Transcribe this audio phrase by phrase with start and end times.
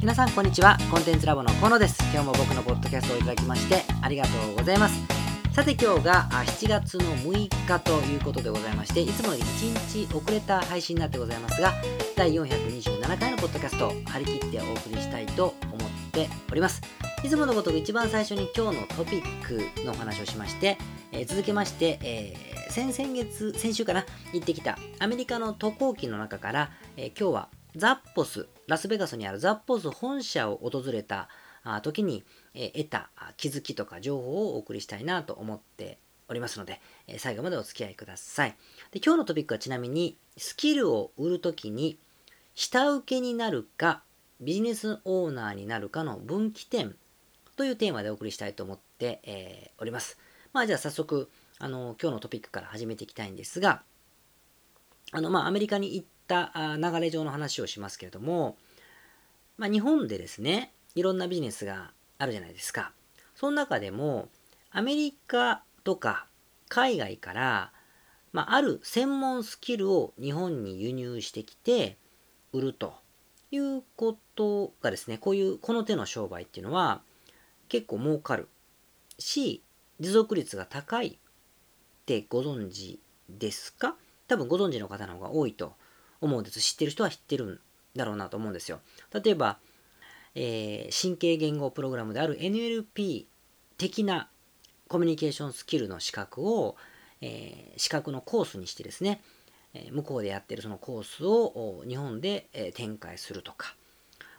[0.00, 0.78] 皆さんこんにちは。
[0.92, 1.98] コンテンツラボの河野です。
[2.12, 4.94] 今日も僕のポッドキャストをいただきましてありがとうございます。
[5.52, 11.72] さて今日が7月の6日ということでございましていつもより1日遅れた配信になってございますが
[12.14, 16.80] 第427回のポッドキャストを張り切ってお送りしたいと思っております。
[17.24, 20.78] いつものごとく一番最初に今日のトピックのお話をしまして、
[21.10, 31.28] えー、続けまして、えー、先々月先週かな行ってきたアメリカの渡航機の中から、えー、今日はザッポス、ラスベガスにあるザッポス本社を訪れた
[31.82, 36.80] 時に得た気づきとか情報をお送りしたいなと思っておりますので、
[37.18, 38.56] 最後までお付き合いください。
[38.90, 41.98] で今日のトピックはちなみに、スキルを売るときに、
[42.54, 44.02] 下請けになるか、
[44.40, 46.96] ビジネスオーナーになるかの分岐点
[47.56, 50.18] というテーマでお送りしたいと思って、えー、おります。
[50.52, 53.82] まあじゃあ早速、あの、今日のトピックから始めていきたいんですが、
[55.12, 58.56] あの、まあアメリカに行ってた流れ上の話をしますけれども、
[59.56, 62.92] まあ日本でですね、いろんなビジネスがあるじゃないですか。
[63.34, 64.28] その中でも、
[64.70, 66.26] アメリカとか
[66.68, 67.72] 海外から、
[68.32, 71.96] まあ、ある専門スキルを日本に輸入してきて
[72.52, 72.94] 売ると
[73.50, 77.00] いうことがですね、こういうこの手の商売っていうのは
[77.68, 78.48] 結構儲かる
[79.18, 79.62] し、
[79.98, 81.18] 持続率が高いっ
[82.04, 83.00] てご存知
[83.30, 83.96] ですか？
[84.26, 85.72] 多分ご存知の方の方が多いと
[86.20, 86.60] 思うんです。
[86.60, 87.60] 知ってる人は知ってるん
[87.96, 88.80] だろうなと思うんですよ。
[89.12, 89.58] 例えば、
[90.34, 93.26] えー、神経言語プログラムである NLP
[93.76, 94.28] 的な
[94.88, 96.76] コミュニケーションスキルの資格を、
[97.20, 99.22] えー、資格のコースにしてですね、
[99.74, 103.76] え向こうでやってるそのコースを日本で、え展開するとか、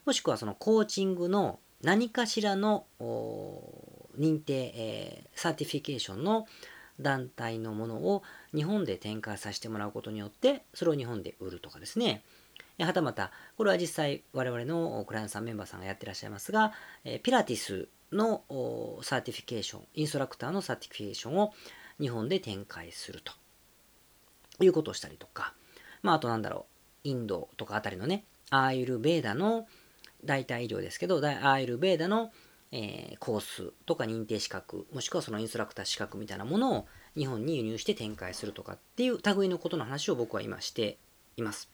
[0.05, 2.85] もしくはそのコーチングの何かしらの
[4.17, 6.47] 認定、えー、 certification の
[6.99, 12.23] 団体のものを日本で展開させてもらうことによって、それを日本で売るとかですね。
[12.79, 16.73] はたまた、これは実際我々のクライアントさんメンバーさんがやってらっしゃいますが、
[17.23, 18.43] ピラティスの
[19.01, 21.53] certification、インストラクターの certification を
[21.99, 23.33] 日本で展開すると
[24.63, 25.53] いうことをしたりとか、
[26.01, 26.65] まあ、あとなんだろ
[27.03, 29.67] う、インドとかあたりのね、アーユルベーダの
[30.23, 32.31] 代替医療ですけど、アーユルベーダの、
[32.71, 36.87] えー、コースとか認定資格、もしくはそのインストラクター資格みたいなものを
[37.17, 40.97] 日本に輸入して展開するとかっていう類のことの話を僕は今して
[41.37, 41.69] います。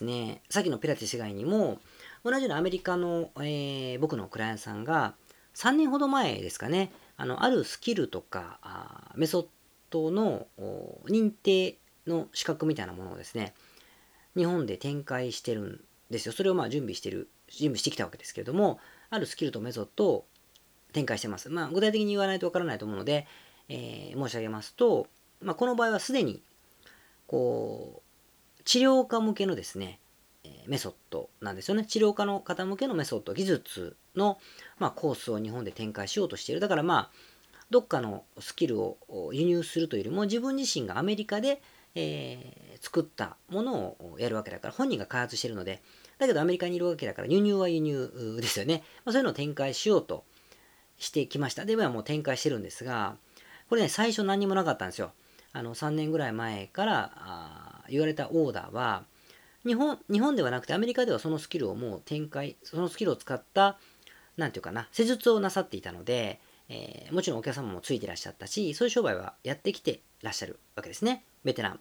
[0.00, 1.80] ねさっきのピラティス以外にも、
[2.24, 5.14] 同じようなアメリカの、えー、僕のクライアントさんが
[5.54, 9.46] 3年ほど前ですかね、あの、あるスキルとか、あメソッ
[9.90, 10.46] ドの
[11.06, 13.54] 認定の資格みたいなものをですね、
[14.36, 15.80] 日本で展開してるん
[16.10, 16.32] ですよ。
[16.32, 18.78] それをまあ準備してる、準備してきたわけですけれども、
[19.10, 20.24] あるスキルとメソッドを
[20.92, 21.48] 展開してます。
[21.48, 23.26] まあ、具体的に言わないとわからないと思うので、
[23.68, 25.06] えー、申し上げますと、
[25.42, 26.42] まあ、この場合はすでに、
[27.26, 28.02] こ
[28.58, 30.00] う、治療家向けのですね、
[30.66, 31.84] メソッドなんですよね。
[31.84, 34.38] 治療家の方向けのメソッド、技術の、
[34.78, 36.60] まあ、コースを日本で展開しようとしている。
[36.60, 37.10] だからまあ、
[37.70, 38.98] どっかのスキルを
[39.32, 41.60] 輸入するというよりも、自分自身がアメリカで、
[41.94, 45.82] えー、作ったものをやるわけだから、本人が開発しているので、
[46.18, 48.82] だけどアメリカにいるわけだから、輸入は輸入ですよね。
[49.04, 50.24] まあ、そういうのを展開しようと
[50.98, 51.64] してきました。
[51.64, 53.16] で、今はもう展開してるんですが、
[53.68, 55.12] これね、最初何にもなかったんですよ。
[55.52, 59.04] あの、3年ぐらい前から言われたオーダーは、
[59.66, 63.78] 日本、日本ではなくてアメリカではそのスキルをもう展開、そのスキルを使った、
[64.36, 71.24] なんていうかな、施術をなさっていたので、えー、もちろんお客様もついてらっしゃったし、そういう商売はやってきてらっしゃるわけですね。
[71.44, 71.80] ベテラン。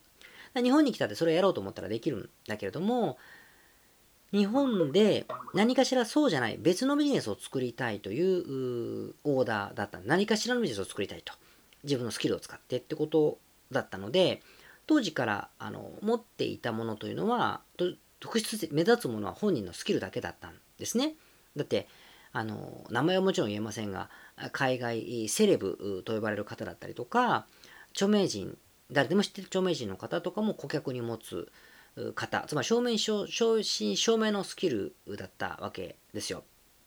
[0.55, 3.17] 日本に来たってそれをやろうと思ったらできるんだけれども、
[4.37, 11.33] 日本で何かしらそうじゃない別のビジネスを作りたいというオーダーだった何かしらのビジネスを作りたいと。
[11.83, 13.39] 自分のスキルを使ってってこと
[13.71, 14.41] だったので、
[14.85, 17.61] 当時からあの持っていたものというのは、
[18.19, 21.15] 特筆目立つものは本人のスキルだけだったんですね。
[21.55, 21.87] だって、
[22.33, 24.09] あの名前はもちろん言えませんが、
[24.51, 27.45] 海外セレブと呼ばれる方だったりとか、
[27.91, 28.57] 著名人、
[28.91, 31.51] 誰でも知ってる著名人の方とかも顧客に持つ
[32.15, 36.43] 方、つまり証明書、正真正銘のスキルだったわけですよ。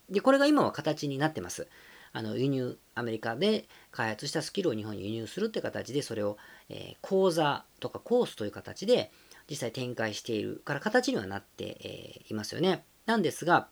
[0.09, 1.67] で、これが今は形になってます。
[2.13, 6.37] あの輸入、アメリカで開発したスキルを日本に輸入するって形で、それを、
[6.69, 9.11] えー、講座とかコースという形で
[9.49, 12.83] 実際展開しているから形にはなって、えー、いますよね。
[13.05, 13.69] なんですが、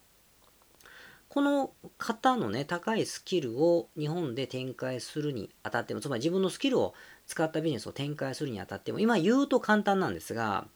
[1.29, 6.95] この方のね、高いスキルを日本で展開するにあたっても、つまり自分のスキルを
[7.27, 10.67] 使ったビジネスを展開するにあたっても、今言うと簡単なんですが、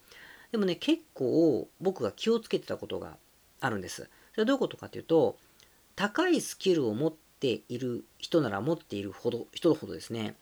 [0.54, 3.18] でもね、結構僕が気をつけてたことが
[3.60, 4.08] あるんです。
[4.34, 5.36] それはどういうことかというと、
[5.96, 10.36] 高いスキルを持っている人なら持っているほど、人ほどですね、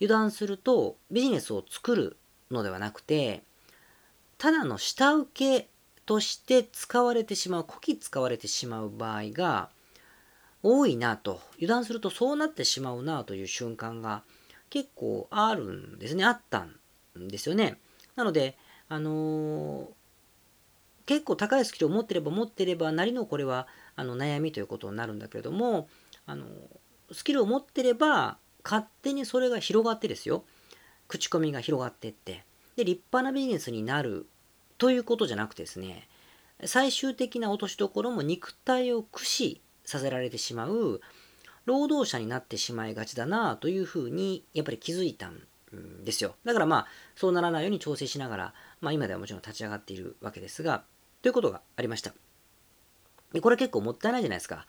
[0.00, 2.16] 油断するとビジネスを作る
[2.50, 3.42] のではなくて、
[4.38, 5.68] ただの下請け
[6.06, 9.68] として使われてしまう、こき使われてしまう場合が
[10.62, 14.22] 多いなと、油断するとそうなってしまうなという瞬間が
[14.70, 17.78] 結構あるんですね、あったんですよね。
[18.16, 18.56] なので、
[18.90, 19.86] あのー、
[21.06, 23.66] 結構高いスキルを持ってれば持ってればなりのこれは
[23.96, 25.88] あの悩みということになるんだけれども、
[26.26, 26.44] あの
[27.12, 30.44] スキルを持ってれば勝手にそれが広がってですよ。
[31.08, 32.44] 口コミが広がってって。
[32.76, 34.26] で立派なビジネスになる
[34.78, 36.08] ということじゃなくてですね
[36.64, 41.00] 最終的な落としどころも肉体を駆使させられてしまう
[41.66, 45.40] 労働者になってしまいがちだなというふうにやっぱり気づいたん
[46.04, 50.84] ですよだからまあそうならないように調整しながら、まあ、今ではもちろん立ち上がっているわけですが
[51.22, 52.12] ということがありました
[53.32, 54.66] でこれ結構もったいないじゃないですか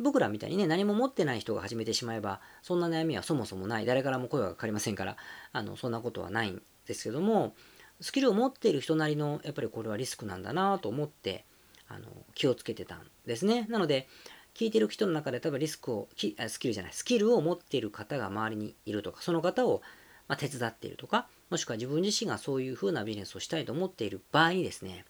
[0.00, 3.86] 僕らみたいにね、何も持ってない人が始めてしまえば、そんな悩みはそもそもない。
[3.86, 5.16] 誰からも声はかかりませんから、
[5.52, 7.54] あの、そんなことはないんですけども、
[8.00, 11.44] スキルを持っている人なりの、やっぱりこれはリスクなんだなと思って、
[11.88, 13.66] あの、気をつけてたんですね。
[13.68, 14.08] なので、
[14.54, 19.82] 聞いてる人の中で多分リスクを、スキルじゃない、スキルを持っている方が周りにいるとか、その方を、
[20.28, 25.04] ま手伝っているとか、もしくは自分自身がそういうふうなビジネスをしたいと思っている場合にですね、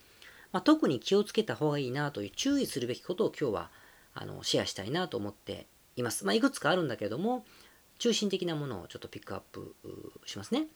[0.52, 3.70] まあ、特に気をつけた方がいいなという注意するべきことを今日は
[4.14, 5.66] あのシェアしたいなと思って
[5.96, 6.24] います。
[6.24, 7.44] まあ、いくつかあるんだけれども、
[7.98, 9.74] 中心的なものをちょっとピックアップ
[10.24, 10.66] しますね。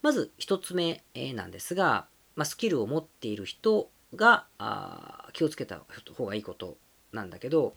[0.00, 1.02] まず1つ目
[1.34, 2.06] なんですが、
[2.36, 5.80] まあ、スキルを持っている人があ気をつけた
[6.16, 6.78] 方がいいこと
[7.12, 7.74] なんだけど、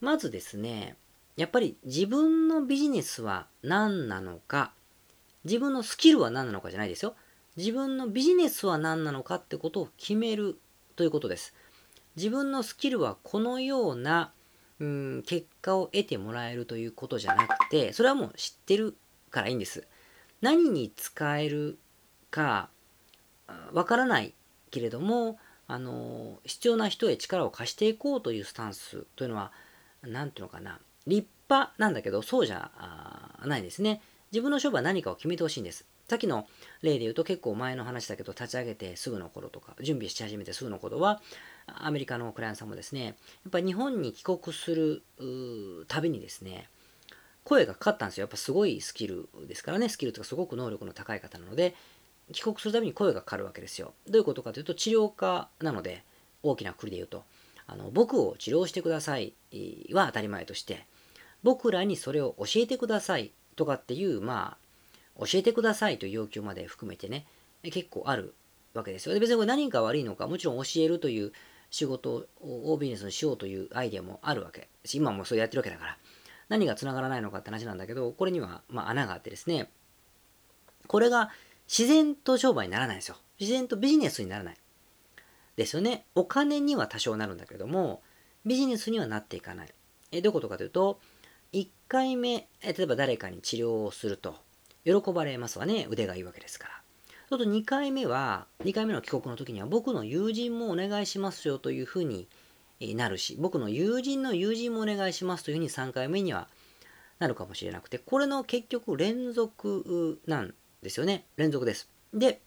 [0.00, 0.96] まずですね、
[1.36, 4.72] やっぱり自分のビジネスは何なのか、
[5.44, 7.14] 自分のスキルは何なのかじゃないですよ。
[7.56, 10.58] 自分のビジネスは何なのかってことを決める
[10.96, 11.54] ということです。
[12.16, 14.32] 自分のスキルはこのような、
[14.80, 18.96] うん、結果を得てもらえるということじゃなくて、それはもう知ってる
[19.30, 19.86] からいいんです。
[20.40, 21.78] 何に使える
[22.30, 22.68] か
[23.72, 24.34] わからない
[24.70, 29.52] けれども、あの、必要な人へ力を貸していこうというスタンスというのは、
[30.02, 32.70] 何ていうのかな、立派なんだけど、そうじゃ
[33.44, 34.02] ないですね。
[34.34, 35.86] 自分の勝負は何かを決めてほしいんです。
[36.08, 36.48] さっきの
[36.82, 41.22] 例で言うと結構前の話だけど立ち上げてすぐの頃とか準備し始めてすぐの頃は
[41.66, 43.14] アメリカのクライアントさんもですねやっ
[43.52, 45.04] ぱり日本に帰国する
[45.86, 46.68] たびにですね
[47.44, 48.24] 声がかかったんですよ。
[48.24, 49.88] やっぱすごいスキルですからね。
[49.88, 51.76] スキルとかすごく能力の高い方なので
[52.32, 53.94] 帰国するたびに声がかかるわけですよ。
[54.08, 56.02] どういうことかというと治療家なので
[56.42, 57.22] 大きな国で言うと。
[57.68, 59.32] あの僕を治療してください
[59.92, 60.84] は当たり前として
[61.42, 64.56] 僕らにそれを教えてくださいとかっていうま
[65.18, 67.26] あ教えてくださいという要求まで含めてね、
[67.62, 68.34] 結構ある
[68.74, 69.14] わけですよ。
[69.14, 71.32] で別にこれ何か悪いのか、もちろん教えるという
[71.70, 75.98] 仕事をビジネスにしようというアイデアもあるわけ、今もそうやってるわけだから、
[76.48, 79.70] 何が繋がらないのかって話なんだけど、これにはま穴があってですね、
[80.86, 81.30] これが
[81.66, 83.16] 自然と商売にならないんですよ。
[83.40, 84.56] 自然とビジネスにならない。
[85.56, 86.04] ですよね。
[86.14, 88.02] お金には多少なるんだけども、
[88.44, 89.68] ビジネスにはなっていかない。
[90.10, 91.00] えどういうことかというと、
[91.54, 94.34] 1回目、例えば誰かに治療をすると。
[94.84, 95.86] 喜ばれますわね。
[95.88, 96.74] 腕がいいわけですから。
[97.30, 102.28] ちょっと2回目は、2回目の帰国の時には僕の友人もお願いしますよというふうに
[102.80, 106.48] なるし、僕の友人の友人もお願いしますというふうに3回目には
[107.20, 111.24] なるかもしれなくて、これの結局連続なんですよね。
[111.36, 111.88] 連続です。
[112.12, 112.42] で、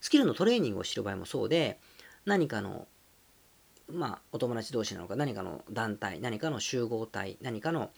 [0.00, 1.80] スキルのトレーニングを知る場合もそうで、
[2.26, 2.86] 何かの、
[3.92, 7.90] まあ、お友達同士なのか、何かの団体、何かの集合体、何かの、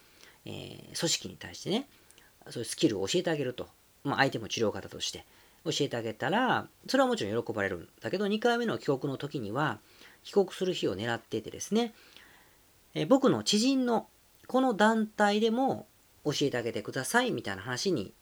[0.44, 1.88] えー、組織に対してね、
[2.50, 3.68] そういうスキルを教えてあげると。
[4.02, 5.24] まあ、相手も治療方として
[5.64, 9.78] 教えてあげたら、それはもちろん喜ばれるんだけど、2回目の帰国の時には、
[10.22, 11.94] 帰国する日を狙っててですね、
[12.94, 14.06] え僕の知人の
[14.46, 15.86] この団体でも
[16.24, 18.14] 教えてあげてくださいみたいな話に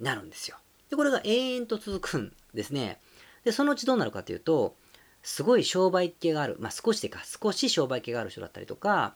[0.00, 0.56] なるんですよ。
[0.88, 3.00] で、これが永遠と続くんですね。
[3.44, 4.76] で、そのうちどうなるかというと、
[5.22, 9.14] すごい商売系がある、まあ少しでか、少し商売系がある人だったりとか、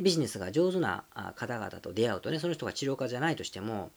[0.00, 1.04] ビジネスが上手な
[1.36, 3.90] 方々と出会うとね、その人が治療家じゃないとしても、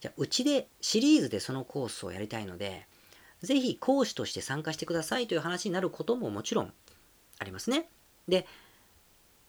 [0.00, 2.86] じゃあうちでシリーズでそのコースをやりたいので、
[3.42, 6.72] ぜひ講師として参加してくださいという話になることももちろん
[7.38, 7.88] ありますね。
[8.28, 8.46] で、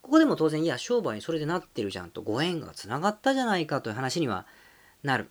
[0.01, 4.45] ここでも当然、いや、商売にそれでなってるじゃんとご縁がつながったじゃないかという話には
[5.03, 5.29] なる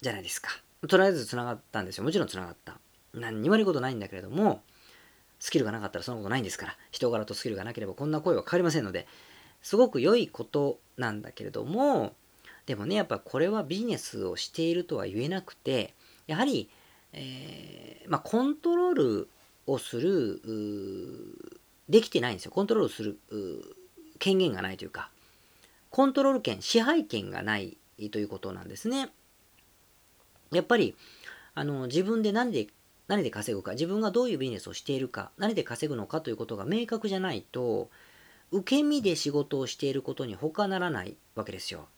[0.00, 0.50] じゃないですか。
[0.88, 2.04] とりあえずつながったんですよ。
[2.04, 2.78] もちろんつながった。
[3.14, 4.62] 何にも悪いことないんだけれども、
[5.38, 9.06] スキルがなかったらそんなことないんですから、人柄とスキルがなければこんな声はかかりませんので、
[9.62, 12.14] すごく良いことなんだけれども、
[12.66, 15.94] でもね、やっぱこれはビジネスをしているとは言えなくて、
[16.26, 16.68] やはり、
[17.12, 19.28] えー、まあ、コントロール
[19.66, 20.40] をする、
[21.88, 22.50] できてないんですよ。
[22.50, 23.18] コントロールする
[24.18, 25.10] 権限がないというか、
[25.90, 27.78] コントロール権、支配権がない
[28.10, 29.10] ということなんですね。
[30.52, 30.96] やっぱり、
[31.54, 32.66] あの、自分で何で
[33.08, 37.88] 何で稼ぐか、自分がどういうビジネスをしているか、何で稼ぐのかということが明確じゃないと、
[38.50, 41.88] 受け身で仕事をしていることに他ならないわけですよ。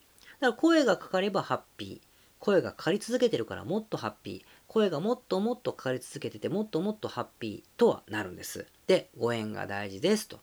[0.40, 2.08] だから声がかかればハッピー。
[2.38, 4.62] 声がかかり続けてるからもっとハッピー。
[4.68, 8.66] 声がもっともっとかかり続けててもっともっとハッピーとはなるんです。
[8.86, 10.38] で、ご縁が大事ですと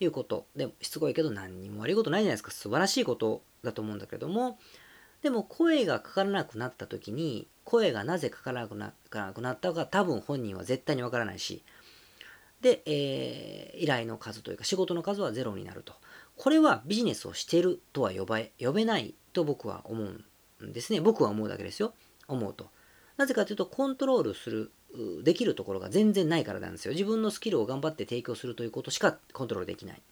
[0.00, 0.46] いうこと。
[0.56, 2.50] で、しつこいけど何にも悪いことないじゃないですか。
[2.50, 4.58] 素晴らしいことだと思うんだけども、
[5.22, 11.62] でも声がかからなくなった時に声がなぜかからなくななくなったか多分本人は絶対にわからないし
[12.60, 15.94] で、えー、依頼の数というか仕事の数はゼロになると。
[16.36, 21.00] これはビジネスをしてるとは呼ば呼べないと僕は思うんですね。
[21.00, 21.94] 僕は思うだけですよ。
[22.26, 22.70] 思うと。
[23.16, 24.72] なぜかというとコントロールする
[25.22, 26.92] できるところが全然ないからなんですよ。
[26.92, 30.02] 自分のスキルを頑張って提供するということしかコントロールできない。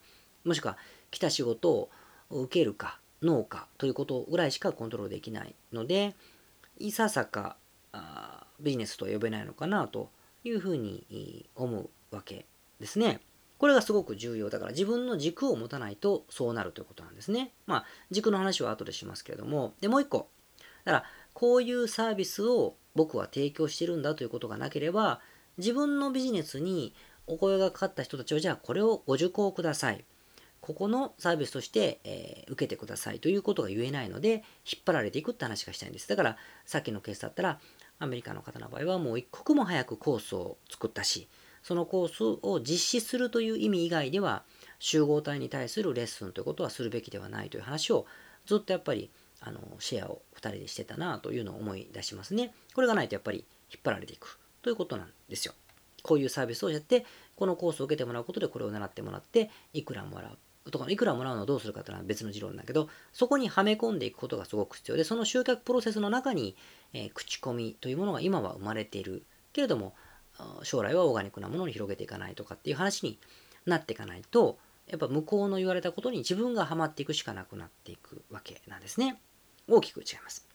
[0.43, 0.77] もしくは
[1.11, 1.89] 来た仕事を
[2.29, 6.15] 受けるか農家ということぐらいしかコントロールできないので
[6.77, 7.55] いささか
[7.91, 10.09] あビジネスとは呼べないのかなと
[10.43, 12.45] いうふうに思うわけ
[12.79, 13.19] ですね。
[13.57, 17.51] これがすごく重要だから自分の軸を持たないとそうなるということなんですね。
[17.65, 20.29] まあ軸の話は後でしますけれどもでもう一個
[20.85, 25.19] だからこういうサービスを僕は提供してるんだということがなければ
[25.57, 26.93] 自分のビジネスに
[27.25, 30.05] お声がかかった人たちをじゃあこれをご受講ください。
[30.67, 36.09] ここのサービスとして、えー、受けてくださいということが言えないので、引っ張られていくって話がしたいんです。
[36.09, 37.61] だから、さっきのケースだったら、
[37.99, 41.29] アメリカの方の場合はもう一刻も早くコースを作ったし、
[41.63, 44.43] そのコースを実施するという意味以外では、
[44.79, 48.05] 集合体に対するレッスンということはするべきではないという話を
[48.45, 49.09] ずっとやっぱり
[49.39, 52.53] あのシェアを2人でしてたなというのを思い出しますね。
[52.75, 55.53] これがないとやっぱり引っ張られていくということなんですよ。
[56.03, 57.05] こういうサービスをやって、
[57.35, 60.37] このコースを受けてもらうことでこれを習ってもらって、いくらもらう。
[60.71, 66.55] とかいくらもらうのをどうするかというのは別の持論だけど、そこにはめ込んでいくことがすごく必要で、その集客プロセスの中に、
[66.93, 69.93] えー、口コミというものが今は生まれているけれども、
[70.63, 73.17] 将来はオーガニックなものに広げていかないとかっていう話に
[73.65, 74.57] なっていかないと、
[74.87, 79.19] やっぱ向こうの言われたことに自分がハマっていくしかなくなっていくわけなんですね。
[79.67, 80.47] 大きく違います。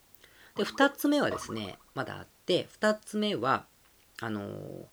[0.56, 3.66] で、二つ目はですね、まだあって、二つ目は、
[4.20, 4.84] あのー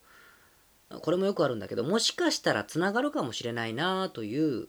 [0.90, 4.68] これもよくあるんだけど、もしかしたらつながるかもしれないなという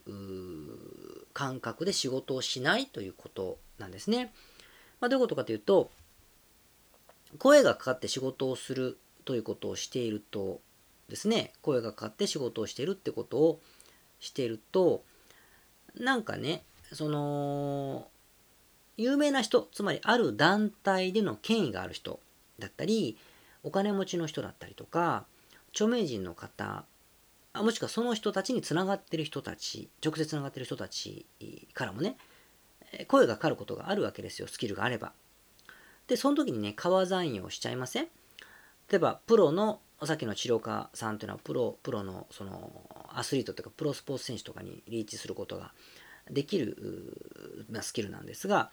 [1.33, 4.33] 感覚で仕事をしないということなんですね。
[4.99, 5.89] まあ、どういうことかというと、
[7.39, 10.61] 声がかかって仕事をするということをしていると
[11.09, 13.59] ですね、声がかかって仕事をしているってことを
[14.19, 15.03] していると、
[15.95, 16.63] なんかね、
[16.93, 18.07] その、
[18.97, 22.19] 有名な人、つまりある団体での権威がある人
[22.59, 23.17] だったり、
[23.63, 25.25] お金持ちの人だったりとか、
[25.73, 26.85] 著名人の方
[27.53, 31.25] もしくはその人たちにつながってる人たち直接つながってる人たち
[31.73, 32.17] からもね
[33.07, 35.13] 声がかかることがあるわけですよスキルがあれば。
[36.07, 38.07] でその時にね川残用しちゃいません？
[38.89, 45.71] 例えばプロのさっきの治療家さんというのはプロプロのそのアスリートというかプロスポーツ選手とかにリーチすることが
[46.29, 48.71] できる、まあ、スキルなんですが、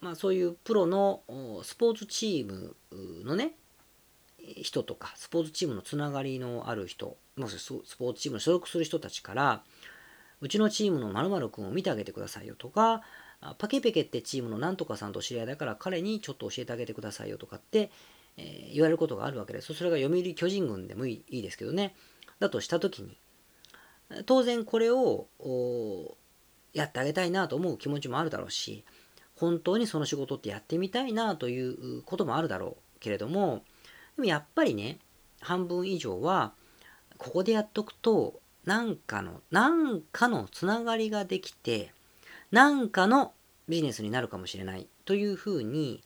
[0.00, 1.22] まあ、そういうプロの
[1.62, 2.76] スポーツチーム
[3.24, 3.52] のね
[4.62, 9.64] 人とか、スポーツチームのつながりのある人、もしスポーツチームに所属する人たちから、
[10.40, 13.02] うちのチームの〇〇君を見てあげてくださいよとか、
[13.58, 17.90] パケペケってチームのなんとかさんと知り合いだから彼にちょっと教えてあげてくださいよとかって、
[18.36, 19.74] え、言われることがあるわけです。
[19.74, 21.94] それが読売巨人軍でもいいいいですけどね。
[22.40, 23.16] だとしたときに、
[24.26, 25.28] 当然これを
[26.72, 28.84] やってあげたいなと思う気持ちもあるだろうし、
[29.36, 33.64] 本当にその仕事ってやってみたいなということもあるだろうけれども、
[34.16, 34.98] でもやっぱりね、
[35.40, 36.52] 半分以上は、
[37.18, 41.92] ここでやっとくと、なんかの、なんかのつながりができて、
[42.50, 43.32] なんかの
[43.68, 46.02] ビジネスになるかもしれないというふうに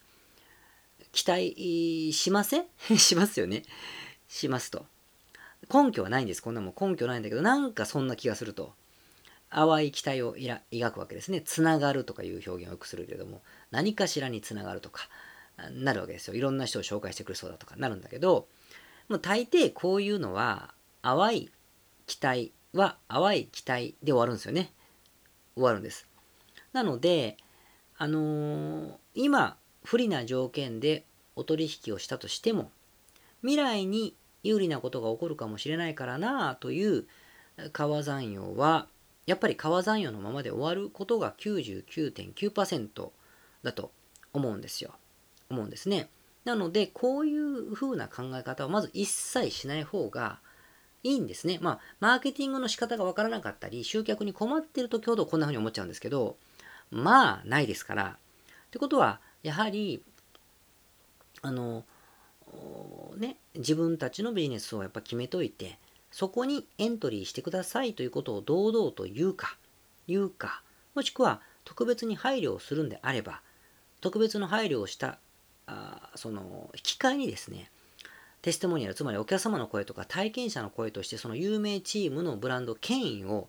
[1.11, 2.65] 期待しません？
[2.97, 3.63] しますよね。
[4.27, 4.85] しますと。
[5.73, 6.41] 根拠はないんです。
[6.41, 8.73] こんなもん根拠ないんだけど、なんかそんな気がすると。
[9.51, 10.35] 淡い期待を
[10.71, 11.41] 抱くわけですね。
[11.41, 15.09] つながるとかいう表現をよくするけれども、何かしらにつながるとか、
[15.71, 16.35] なるわけですよ。
[16.35, 18.47] いろんな人を紹介してくれそうだとかなるんだけど、
[19.07, 21.51] もう大抵こういうのは、淡い
[22.05, 24.71] 期待は淡い期待で終わるんですよね。
[25.55, 26.07] 終わるんです。
[26.73, 27.37] なので、
[27.97, 32.71] あのー、今、不利な条件でお取引をしたとしても、
[33.41, 37.05] 未来に有利なことが起こるかもしれないからなという
[37.73, 38.87] 川残用は、
[39.25, 43.09] やっぱり川残用のままで終わることが99.9%
[43.63, 43.91] だと
[44.33, 44.93] 思うんですよ。
[45.49, 46.09] 思うんですね。
[46.45, 50.39] なので、こういう風な考え方はまず一切しない方が
[51.03, 51.59] いいんですね。
[51.61, 56.37] まあ、マーケティングの仕方がわからなかったり、集客に困ってる時ほどこんな風に思っちゃうんですけど、
[56.91, 58.17] まあ、ないですから。
[58.67, 60.03] ってことは、やはり、
[61.41, 61.85] あの、
[63.17, 65.77] ね、自分たちのビジネスをやっぱ決めといて、
[66.11, 69.57] そこにエントリーしてくださいということを堂々と言うか、
[70.07, 70.63] 言うか、
[70.95, 73.41] もしくは特別に配慮をするんであれば、
[74.01, 75.19] 特別の配慮をした
[75.69, 77.69] あその引き換えにですね、
[78.41, 83.47] テストモニアル、つまりお客様の声とか体験者の声としてその有名チームのブランド権威を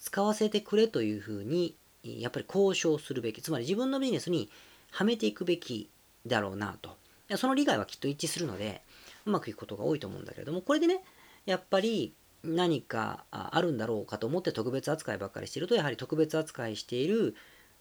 [0.00, 4.50] 使わせてくれというふうにやっぱり交渉するべき、つまり自分のビジネスに
[4.90, 5.88] はめていくべき
[6.26, 6.96] だろうなと。
[7.36, 8.82] その利害はきっと一致するので、
[9.24, 11.02] うまくいくことが多いと思うんだけれども、これでね、
[11.46, 17.36] やっぱり何かあるんだろうかと思って特別扱いばっかりしてると、やはり特別扱いしている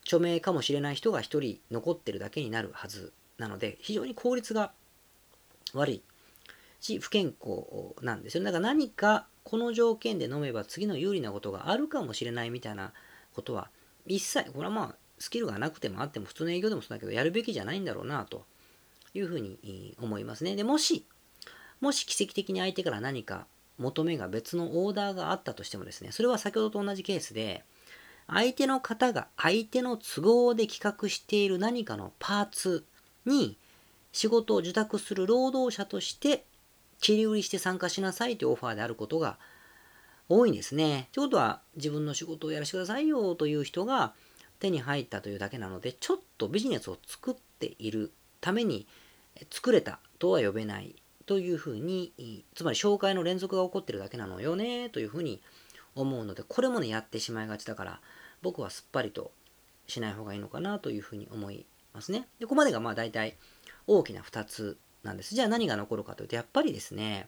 [0.05, 4.71] 著名かもしれない人が1人残ってるだけになるはずなので、非常に効率が
[5.73, 6.03] 悪い
[6.79, 8.43] し、不健康なんですよ。
[8.43, 12.93] だから何かこの条件で飲めば次の有利なことがあるかもしれないみたいな
[13.33, 13.69] ことは、
[14.05, 18.45] 一切、これはまあ、スキルがなくてもあっても、普通の営業でもそうだけど、やるべきじゃないんだろうな、と
[19.13, 20.55] いうふうに思いますね。
[20.55, 21.05] で、もし、
[21.79, 27.63] もし奇跡的に相手から何か求めが別のオーダーがあったとしてもですね、それは先ほどと同じケースで、
[28.27, 32.85] 相手の方が相手の都合で企画している何かのパーツ
[33.25, 33.57] に
[34.11, 36.43] 仕事を受託する労働者として
[36.99, 39.37] 切り売りして参加しなさいというオファーであることが
[40.29, 41.09] 多いんですね。
[41.11, 44.13] ということは自分の仕事をやらせてくださいよという人が
[44.59, 48.87] 手に入ったというだけなので、ちょっとビジネスを作っているために
[49.49, 52.13] 作れたとは呼べないというふうに、
[52.55, 55.41] つまり紹介の連続が起こってるだけなのよねというふうに
[55.95, 58.01] 思うので、これもね、やってしまいがちだから、
[58.41, 59.31] 僕はすっぱりと
[59.87, 62.27] しない方がいいのかなというふうに思いますね。
[62.39, 63.35] でここまでがまあ大体
[63.87, 65.35] 大きな2つなんです。
[65.35, 67.27] じゃあ何が残るかというと、やっぱりですね、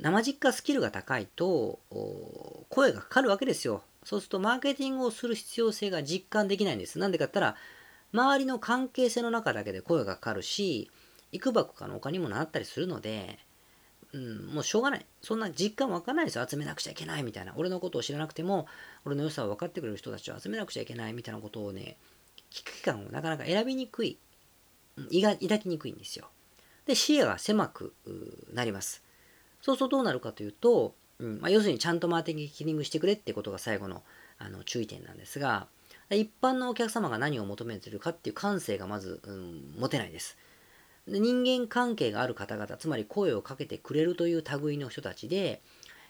[0.00, 1.78] 生実家スキルが高いと、
[2.68, 3.82] 声がかかるわけですよ。
[4.04, 6.98] そうすると、マーケティングをする必要性が実感できないんです。
[6.98, 7.56] なんでかって言ったら、
[8.12, 10.90] 周りの関係性の中だけで声がかかるし、
[11.30, 13.38] いくばくかのお金にもなったりするので、
[14.12, 15.06] うん、もうしょうがない。
[15.22, 16.46] そんな実感わかんないですよ。
[16.46, 17.54] 集めなくちゃいけないみたいな。
[17.56, 18.66] 俺のことを知らなくても、
[19.06, 21.96] 俺の良さを分かってくれる人たちを集めなくちゃいけないみたいなことをね、
[22.52, 24.18] 危機感をなかなか選びにくい、
[24.96, 26.28] 抱きにくいんですよ。
[26.86, 27.94] で、視野が狭く
[28.52, 29.02] なります。
[29.60, 34.02] そうするとどうなるかというと、うんまあ、要するにちゃんとマーティングしてくれってことが最後の
[34.38, 35.68] あの注意点なんですが、
[36.10, 40.36] 一般のお客様が何を求めてるかっていう感性がまず、うん、持てないです。
[41.06, 45.60] で人間関係がある方々、つまり声をかけてくれるという類の人たちで、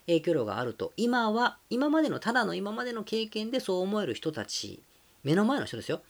[0.06, 4.82] 影響力があると、今は、今までの、ただの今までの経験でそう思える人たち、
[5.22, 6.02] 目の前の人ですよ、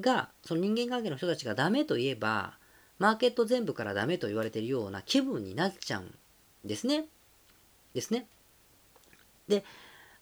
[0.00, 2.58] が、その人間関係の人たちがダメと言えば、
[2.98, 6.14] マーケット全部からダメと言われているような気分になっちゃうん
[6.64, 7.06] ですね。
[7.94, 8.26] ですね。
[9.48, 9.64] で、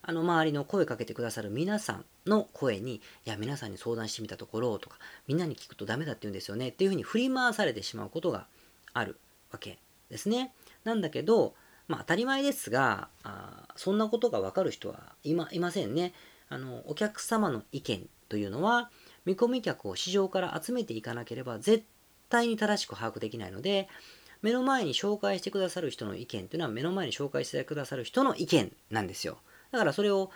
[0.02, 8.46] あの周りの声かけてくださる皆さんの声に、いや、皆さんに相談してみたところとか、みんなに聞くとダメだって言うんですよねっていうふうに振り回されてしまうことが
[8.94, 9.18] ある
[9.52, 9.78] わけ
[10.10, 10.54] ですね。
[10.84, 11.54] なんだけど、
[11.86, 16.14] まあ当たり前ですが、あそんなことがわかる人はいまいませんね。
[16.48, 18.90] あの、お客様の意見というのは、
[19.24, 21.84] 見込み客を市場から集めていかなければ絶
[22.28, 23.88] 対に正しく把握できないので、
[24.42, 29.38] 目の前に紹介してくださる人の意見というのは目の前に紹介してくださる人の意見なんですよ。
[29.70, 30.30] だからそれを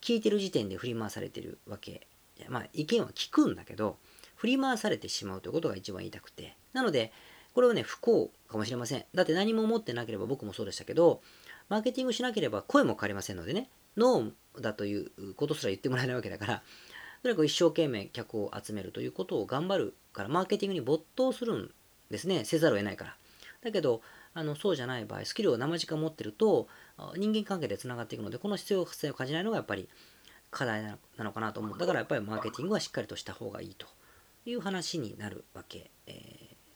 [0.00, 2.06] 聞いてる時点で振り回されてるわけ。
[2.48, 3.98] まあ意見は聞くんだけど、
[4.36, 6.56] 振り回されてしまうということが一番言いたくて。
[6.72, 7.12] なので、
[7.52, 9.04] これはね、不幸かもしれません。
[9.14, 11.20] だって何も持ってなければ僕もそうでしたけど、
[11.68, 16.62] マーケティングしなければ声もかかりませんのでね、ノーだということすら言ってもらえないわけだから、
[17.22, 21.70] とにかく一生懸命客を集めるということを頑張るから、マーケティングに没頭するん
[22.10, 22.44] ですね。
[22.44, 23.16] せざるを得ないから。
[23.62, 24.00] だけど、
[24.32, 26.68] あのそうじゃない場合、スキルを生直持ってると、
[27.16, 29.88] 人間関係でつながっていくので、この必要性を感じないのがやっぱり
[30.50, 31.78] 課題なのかなと思う。
[31.78, 33.86] だからやっぱりマーケティングはしっかりとした方がいいと
[34.46, 36.12] いう話になるわけ、え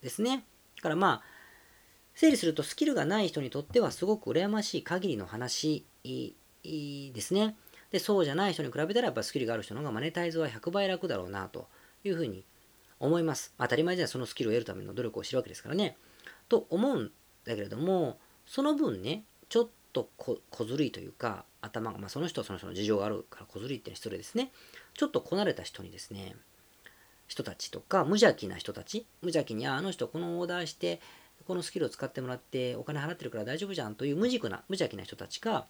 [0.00, 0.44] ー、ですね。
[0.76, 1.22] だからまあ、
[2.14, 7.56] 整理するとスキルがない人にとってはすごく羨ましい限りの話ですね。
[7.94, 11.68] で、そうじゃない人に比べたらやっぱスキルがある人の方がマネタイズは100倍楽だろうなと
[12.02, 12.44] いうふうに
[12.98, 13.54] 思います。
[13.56, 15.96] 当たり前じゃそのスキルを得るための努力をしてるわけですからね。
[16.48, 17.12] と思うん
[17.44, 24.50] だけれども、その分ね、ちょっと小ずるいというか、頭が、まあ、その人はその人の事情があるから小ずるいっていうのは失礼ですね。
[24.94, 26.34] ちょっとこなれた人にですね、
[27.28, 31.00] 人たちとか、無邪気な人たち、無邪気に、あ、あの人このオーダーして、
[31.46, 35.68] このスキルを使ってもらってお金払ってるから大丈夫じゃんという無軸な、無邪気な人たちが、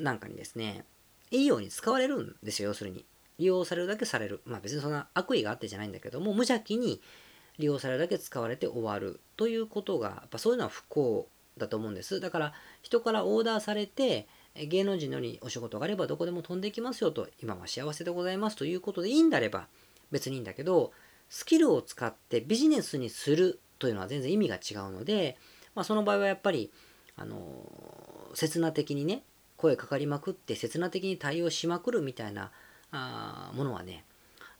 [0.00, 0.84] なんかにですね、
[1.30, 3.04] いいように使われるんですよ、要するに。
[3.38, 4.40] 利用されるだけされる。
[4.44, 7.00] まあ別にそんな悪意があってじゃないんだけども、無邪気に
[7.58, 12.20] 利用されるだけ使われて終わるということが、やっぱそういうのは不幸だと思うんです。
[12.20, 19.68] だから人からオーダーされて、芸能人のようにお仕事があればどこでも飛んでいきますよと、今は幸せでございますということでいいんだれば
[20.10, 20.92] 別にいいんだけど、
[21.28, 25.38] スキルを使ってビジネスにするというのは全然意味が違うので、
[25.74, 26.72] まあ、その場合はやっぱり、
[27.16, 29.22] あの刹那的にね
[29.60, 32.50] 声かかりまくって刹那的に対応しまくるみたいな
[32.92, 34.04] あものはね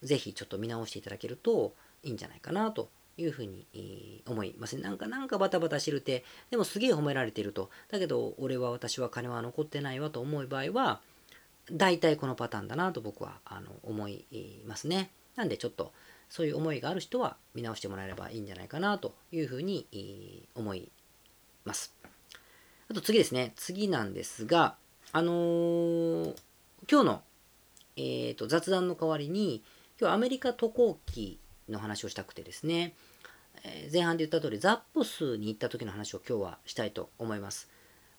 [0.03, 4.79] 是非ちょっと見直していただけるといいんじゃないかなというふうに思います。
[4.79, 7.69] なんか、なんかバタバタしてるて、でもすげえ褒められてると。
[7.91, 11.03] だけど、俺は私は金は残ってないわと思う場合は、
[11.71, 14.25] 大体このパターンだなと僕はあの思い
[14.67, 15.11] ますね。
[15.37, 15.93] なんでちょっと
[16.29, 20.91] そういう思いがある人は見直してもらえればいいんじゃないかなというふうに思い
[21.65, 21.95] ます。
[22.89, 23.53] あと次ですね。
[23.57, 24.77] 次なんですが、
[25.13, 26.35] あのー、
[26.89, 27.23] 今日の、
[27.97, 29.65] えーと、雑談の代わりに、
[30.01, 32.95] 今日アメリカ渡航機の話をしたくてですね、
[33.65, 37.69] えー、前半で言った通り、ザッポスに行った時の話を今日はしたいと思います。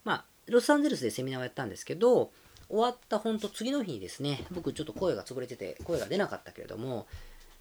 [0.04, 2.32] まあ、ロサンゼルスでセミナーをやったんですけど、
[2.68, 7.08] 終わったほんと次の日にですね、僕ちょっと声が潰れてて、声が出なかったけれども、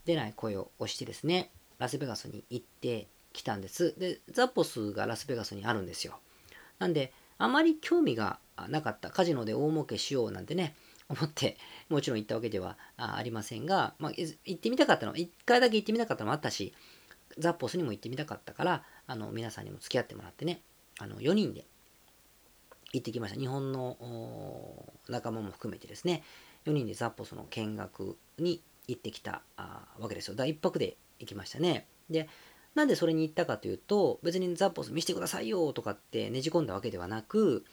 [0.06, 3.94] 出ない声を押してですね、ラスベガスに行ってきたんです。
[3.96, 6.18] で、ザッポスがラスベガスにあるんですよ。
[6.80, 7.12] なんで、
[7.42, 10.74] あまり興味がなかった、カジノで大儲けしようなんてね、
[11.08, 11.56] 思って、
[11.88, 16.74] もちろん行ったわけではありませんが、まあ、行ってみたかったの、1回だけ行ってみたかったのもあったし、
[17.38, 20.60] ザッポスにも行ってみたかったから、あの皆さんにも付き合ってもらってね、
[20.98, 21.64] あの4人で
[22.92, 23.40] 行ってきました。
[23.40, 23.96] 日本の
[25.08, 26.22] 仲間も含めてですね、
[26.66, 30.34] 4人でザッポスの見学に行ってきたわけですよ。
[30.34, 31.86] だ1泊で行きましたね。
[32.10, 32.28] で、
[32.74, 37.64] なんでそれに行ったかというと、別にザポス見せてくださいよとかってねじ込んだわけではなく、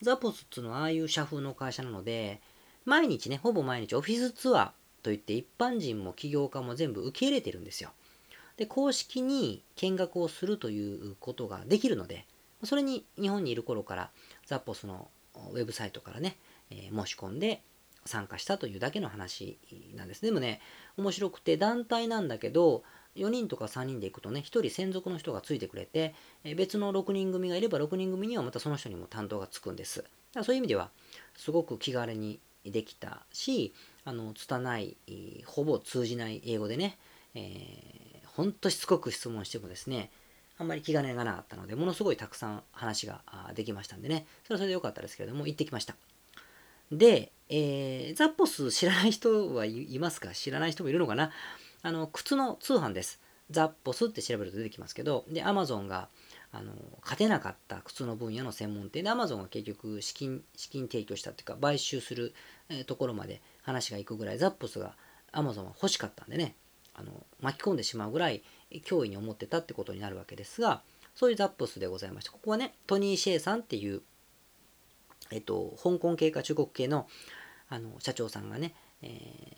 [0.00, 2.40] ザポスっていうのはああいう社風の会社なので、
[2.84, 4.70] 毎日ね、ほぼ毎日オフィスツアー
[5.02, 7.90] といって一般人も起業家も全部受け入れてるんですよ。
[8.56, 12.26] で、公式に見学をするということができるので、
[12.64, 14.10] それに日本にいる頃から
[14.46, 15.08] ザポスの
[15.52, 16.36] ウェブサイトからね、
[16.70, 17.62] えー、申し込んで
[18.04, 19.58] 参加したというだけの話
[19.94, 20.22] なんです。
[20.22, 20.60] でもね、
[20.96, 22.82] 面白くて団体なんだけど、
[23.16, 26.14] 4人とか3人で行くとね、1人専属の人がついてくれて、
[26.56, 29.98] 別の6人組がいれば6人組にはまたその人にも担当がつくんです。
[29.98, 30.90] だからそういう意味では、
[31.36, 34.96] すごく気軽にできたし、あの、拙い、
[35.46, 36.98] ほぼ通じない英語でね、
[37.34, 40.10] えー、ほんとしつこく質問してもですね、
[40.58, 43.22] あんまり気兼ねがなかったので、ものすごいたくさん話が
[43.54, 45.94] できましたんでね、それはそれで良かったですけれども、行ってきました。
[46.90, 50.30] で、えー、ザッポス知らない人はいますか？
[50.30, 51.30] 知らない人もいるのかな？
[51.82, 53.20] あの、靴の通販です。
[53.50, 56.08] ザッポスって調べると出てきますけど、で、アマゾンが、
[56.52, 62.34] あの、勝てなかった靴の分野の専門店で、アマゾンが結局資金、資金提供したっていうか、買収する、
[62.86, 64.94] ところまで話がいくぐらい、ザッポスが
[65.32, 66.54] アマゾンは欲しかったんでね、
[66.94, 68.42] あの、巻き込んでしまうぐらい
[68.84, 70.82] 脅威に思ってたってことになるわけですが、
[71.14, 74.02] そういうザッポスでございまして、ここはね、トニー・シェイさんっていう、
[75.30, 77.08] えっと、香港系か中国系の
[77.70, 79.08] あの社長さんがね、え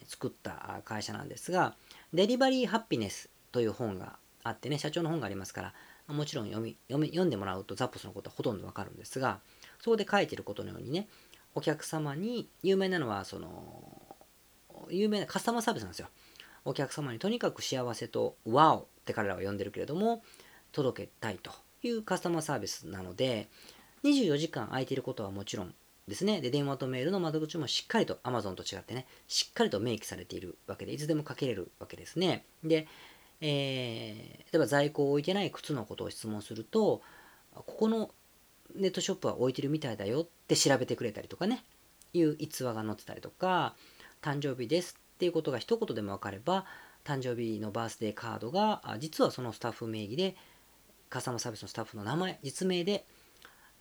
[0.05, 1.77] ー、作った会社なんですが、
[2.13, 5.75] デリバリーハッピネスという本があってね、社長の本がありますから、
[6.09, 9.41] もちろん読み読み読んでもらうとザップスのことはほとんどわかるんですが、
[9.79, 11.09] そこで書いてることのようにね、
[11.55, 14.17] お客様に、有名なのは、その、
[14.89, 16.09] 有名なカスタマーサービスなんですよ。
[16.65, 20.23] お客様にとにかく幸せとワオって彼らは呼んでるけれども、
[20.73, 23.49] 届けたいというカスタマーサービスなので、
[24.05, 25.75] 24時間空いていることはもちろん
[26.09, 26.41] ですね。
[26.41, 32.45] で、電話とメールの窓口もしっかりと Amazon と違ってね、しっかりと明記されているわけで、いつでもかけれるわけですね。
[32.65, 32.89] で、
[33.41, 37.03] えー、例えば在庫を置いてない靴のことを質問すると、
[37.55, 38.11] ここの
[38.75, 41.65] ネットショップは置いてるみたいだよって調べてくれたりとかね、
[42.13, 43.75] いう逸話が載ってたりとか、
[44.23, 46.67] 誕生日ですっていうことが一言でも分かれば、
[47.05, 50.37] 誕生日のバースデーカードが、実はそのスタッフ名義で、
[51.09, 53.05] カスタマーサービスのスタッフの名前、実名で、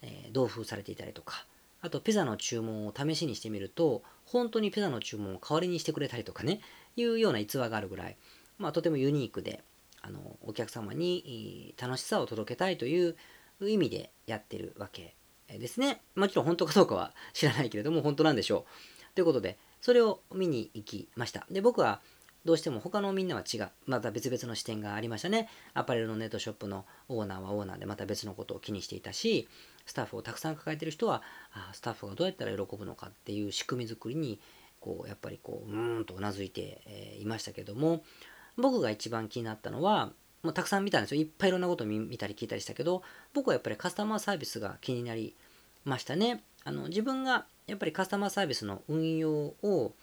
[0.02, 1.46] えー、同封されていたりとか、
[1.82, 6.62] あとピザの注文を試しにしてみると、本当にピザの注文を代わりにしてくれたりとかね、
[6.96, 8.18] いうような逸話があるぐらい、
[8.58, 9.64] まあとてもユニークで、
[10.02, 13.16] あの、お客様に楽しさを届けたいという
[13.62, 15.16] 意味でやってるわけ
[15.48, 16.02] ですね。
[16.16, 18.66] もちろん本当かどうかは知らないけれども、本当なんでしょ
[19.12, 19.16] う。
[19.16, 21.46] ということで、それを見に行きました。
[21.50, 22.02] で、僕は
[22.46, 23.70] どうしても他のみんなは違う。
[23.86, 25.50] また別々の視点がありましたね。
[25.74, 29.48] アパレルのネットショップのオーナーはオーナーでまた別のことを気にしていたし、
[29.90, 34.40] スタッフをたくさん抱えてる人はあスタッフがどうやったら喜ぶのかっていう仕組み作りに
[34.80, 38.04] こうやっぱりこううーんとうなずいて、え、いましたけども
[38.56, 40.12] 僕が一番気になったのは
[40.44, 41.22] もうたくさん見たんですよ。
[41.22, 43.02] いっぱいいろんなこと見たり聞いたりしたけど
[43.34, 45.36] 僕はやっぱりカスタマーサービスが気になり
[45.86, 46.44] ましたね。
[46.64, 49.94] あの自分がやっぱりカスタマーサービスの運用を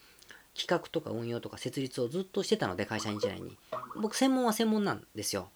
[0.53, 3.57] 企画とか運用とか設立をずっとしてたので会社員時代に。
[4.01, 5.49] 僕専門は専門なんですよ。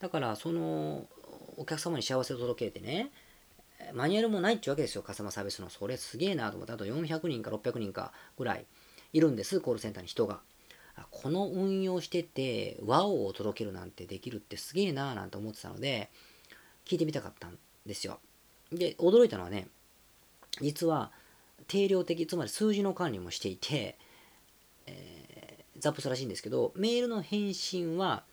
[0.00, 1.06] だからその
[1.56, 3.10] お客様に幸せを届けてね
[3.92, 5.70] マニュアルもないってわけですよ、カスタマーサービスの。
[5.70, 8.66] それすげえなと思って、あと400人か600人かぐらい
[9.12, 10.40] いるんです、コールセンターに人が。
[11.10, 16.10] この運用してて、和を届けるなんてできるってすげえなーなんて思ってたので、
[16.86, 18.18] 聞いてみたかったんですよ。
[18.72, 19.68] で、驚いたのはね、
[20.60, 21.10] 実は
[21.68, 23.98] 定量的、つまり数字の管理もしていて、
[24.86, 28.24] えー、ザップスらしいんですけど、メールの返信は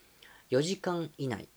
[0.52, 1.50] 4時間以内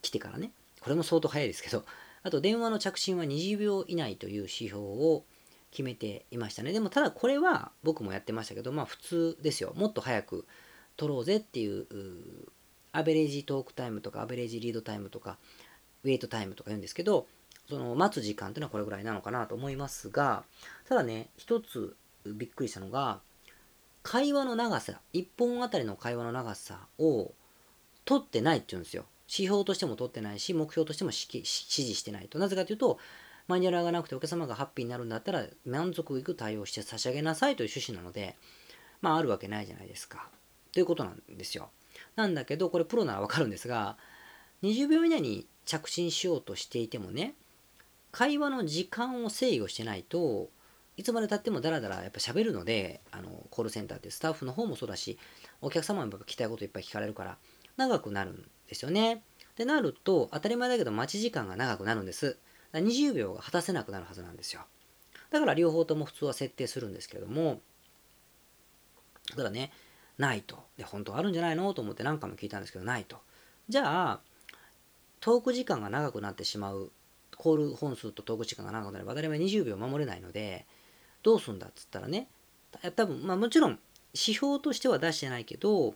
[0.00, 1.84] 来てからね、これも相当早いですけど、
[2.26, 5.22] あと電話の着信は20秒以内という指標を
[5.70, 6.72] 決めていましたね。
[6.72, 9.72] でもただこれは僕もやってましたけど、まあ普通ですよ。
[9.76, 10.44] もっと早く
[10.96, 11.86] 取ろうぜっていう
[12.90, 15.38] アベレージトークタイムとかアベレージリードタイムとか
[16.02, 17.28] ウェイトタイムとか言うんですけど、
[17.68, 20.42] その待つ時間っていうのはこれぐらいなのかなと思いますが、
[20.88, 21.94] ただね、一つ
[22.26, 23.20] びっくりしたのが、
[24.02, 27.30] 会話の長さ、1本あたりの会話の長さを
[28.04, 29.04] 取ってないって言うんですよ。
[29.28, 32.38] 指標としても取ってないし、目標としても指示してないと。
[32.38, 32.98] なぜかというと、
[33.48, 38.36] マニュアルがなくてお客様がハッピーになるんだったら満足いく対応して差し上げなさいという趣旨なので、
[39.00, 40.28] まああるわけないじゃないですか。
[40.72, 41.70] ということなんですよ。
[42.16, 43.96] なんだけど、これプロならわかるんですが、
[44.62, 47.34] 20秒以内に着信しようとしていてもね、
[48.12, 50.48] 会話の時間を制御してないと、
[50.96, 55.18] いつまでたってもダラダラやっぱ喋るので、あの、コールセンターってスタッフの方もそうだし、
[55.60, 57.36] お客様もやっぱ聞きたいこといっぱい聞かれるから、
[57.76, 59.22] 長くなるんですよね。
[59.56, 62.38] でなると、当たり前だけど待ち時間が長くなるんです。
[62.72, 64.62] 20秒が果たせなくなるはずなんですよ。
[65.30, 67.60] だから両方とも普通は設定するんですけれども、
[69.34, 69.72] ただね、
[70.18, 70.64] ないと。
[70.76, 73.18] で、本当あるんじゃないのと思って何回も聞いたんですけど、ないと。
[73.68, 74.20] じゃあ、
[75.20, 76.92] トーク時間が長くなってしまう、
[77.36, 80.66] コール本数とトーク時間が長くなれば当たり前20秒守れないので、
[81.22, 82.28] どうすんだっつったらね、
[82.94, 83.78] 多分、まあもちろん
[84.12, 85.94] 指標としては出してないけど、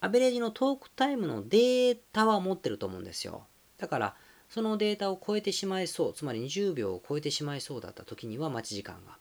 [0.00, 3.46] アベレージのトークタイムのデータは持ってると思うんですよ。
[3.78, 4.14] だから、
[4.48, 9.18] そのデータを超えてしまいそう、つまり20秒を超えてしまいそうだった時には待ち時間が。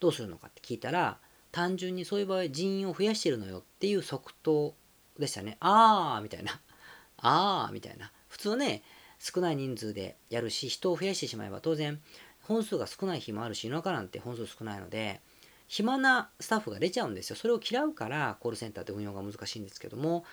[0.00, 1.18] どうするのかって聞いたら、
[1.52, 4.74] 単純にそういう場合人員を増やしてるのよっていう即答
[5.18, 5.56] でしたね。
[5.60, 6.60] あーみたいな。
[7.18, 8.12] あーみたいな。
[8.28, 8.82] 普通ね、
[9.18, 12.00] 少ない人数でやるし、人を増やしてしまえば当然、
[12.42, 15.20] 本数が少ない日もあるし、夜中なんて本数少ないので、
[15.68, 17.36] 暇なスタッフが出ちゃうんですよ。
[17.36, 20.24] それを嫌うからコールセンターって運用が難しいんですけども、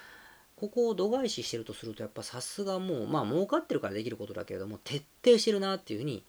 [0.56, 6.24] ここを度外視してるとすると、やっぱさすがもう、まあ儲かってるからできることだけれども、徹底してるなっていうふうに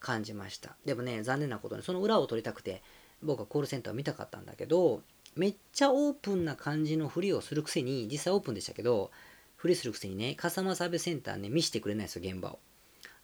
[0.00, 0.76] 感じました。
[0.86, 2.82] でもね、残念なことに、その裏を取りたくて、
[3.22, 5.02] 僕はコールセンターを見たかったんだけど、
[5.34, 9.10] めっちゃオープンな感じのふりをするくせに、実際オープンでしたけど、
[9.56, 12.58] ふりするくせにね、カスタマーサービスセンターね、見せてくれないですよ、現場を。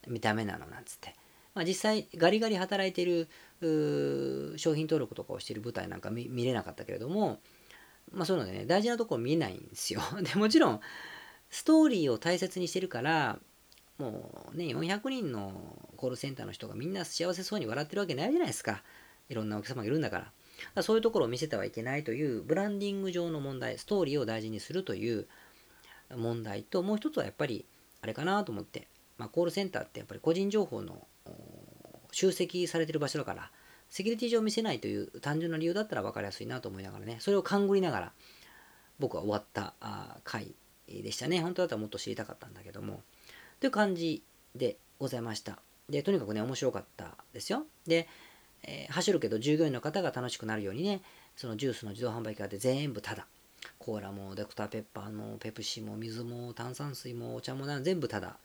[0.07, 1.15] 見た目なのなんつって。
[1.55, 3.29] まあ、実際ガリガリ働いてる
[4.57, 7.41] 商品登録とかをしてる舞台なんか見れなかったけれども、
[8.11, 10.01] まあ、そういうのでね大事なところ見えないんですよ。
[10.23, 10.81] でもちろん
[11.51, 13.38] ストーリーを大切にしてるから
[13.99, 18.83] もうね400人のコールセンターの人がみんな幸せそうに笑ってるわけないじゃないですか。
[19.29, 20.33] いろんなお客様がいるんだか
[20.75, 25.27] らそういうところを見せてはいけないというブランディング上の問題ストーリーを大事にするという
[26.15, 27.65] 問題ともう一つはやっぱり
[28.03, 31.07] あれかなと思って、まあ、コールセンターってやっぱり個人情報の
[32.11, 33.51] 集積されてる場所だから、
[33.89, 38.13] セキュリティ上見せないという単純な理由だったら分かりやすいなと思いながらね、それを勘ぐりながら
[38.99, 39.75] 僕は終わった
[40.25, 40.55] 回
[40.89, 41.41] でしたね。
[41.41, 43.03] 本当だったらもっと知りたかったんだけども。
[43.61, 44.23] という感じ
[44.55, 45.59] でございました。
[45.89, 47.65] で、とにかくね、面白かったですよ。
[47.87, 48.09] で、
[48.65, 51.03] えー、走るけど従業員の方が楽しくなるようにね、
[51.37, 53.27] そのジュースの自動販売機があって全部タダ。
[53.79, 58.37] コーラもドクターペッパーもペプシも水も炭酸水もお茶も全部タダ。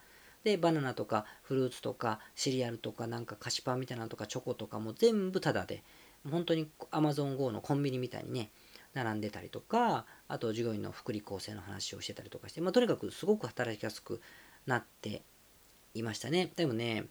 [0.47, 5.83] で、バナナとかフルーツとかシリアルとかなんか菓子パンみたいなのとかチョコとかも全部タダで、
[6.31, 8.49] 本当に Amazon Go のコンビニみたいにね、
[8.93, 14.21] 並んでたりとか、あと従業員の福利厚生の話をしてたりとかして、まあ、とにかくすごく働きやすく
[14.65, 15.21] なって
[15.93, 16.49] いましたね。
[16.55, 17.07] でもね、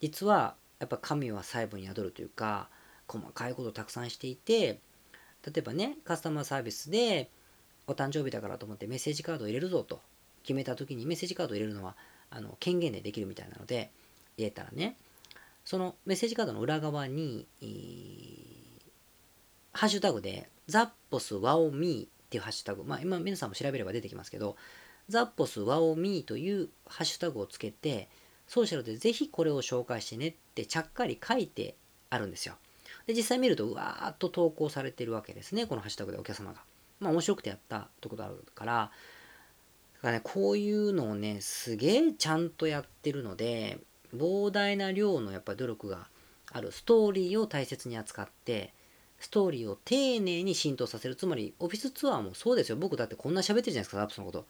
[0.00, 2.68] 実はやっぱ神は細部に宿るというか、
[3.08, 4.78] 細かいことをたくさんしていて、
[5.44, 7.32] 例えばね、カスタマーサービスで
[7.88, 10.00] お誕生日だからと思ってメッセージカードを入れるぞと
[10.44, 11.96] 決めた時にメッセージカードを入れるのは
[12.30, 13.90] あの権限でできるみたいなので
[14.36, 14.96] 入れたらね
[15.64, 17.48] そのメッセージカードの裏側に、
[19.72, 24.56] ハッシュタグでザッポスワオミーっていうハッシュタグまあ今皆さんも調べれば出てきますけど
[25.08, 28.08] ザッポスワオミーというハッシュタグをつけて
[28.46, 31.74] ソーシャルでぜひこれを紹介してねってちゃっかり書いて
[32.10, 32.54] あるんですよ。
[33.06, 36.60] で実際見るとうわーっと投稿されてるわけですねこのハッシュタグでお客様が。
[37.00, 38.90] まあ面白くてやったってことあるから
[40.02, 43.78] からね、こういうのをね、すげえちゃんとやってるので、
[44.14, 46.08] 膨大な量のやっぱり努力が
[46.52, 48.72] あるストーリーを大切に扱って、
[49.18, 51.16] ストーリーを丁寧に浸透させる。
[51.16, 52.76] つまり、オフィスツアーもそうですよ。
[52.76, 54.46] 僕だってこんな喋ってるじゃないですか、アップスのこと。